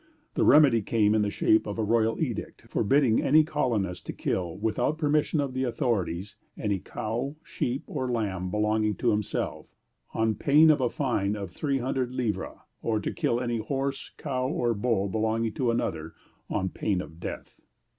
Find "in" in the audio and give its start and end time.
1.13-1.21